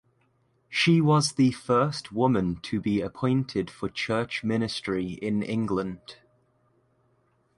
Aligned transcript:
She 0.67 0.99
was 0.99 1.33
the 1.33 1.51
first 1.51 2.11
woman 2.11 2.55
to 2.63 2.81
be 2.81 3.01
appointed 3.01 3.69
for 3.69 3.87
church 3.87 4.43
ministry 4.43 5.09
in 5.21 5.43
England. 5.43 6.15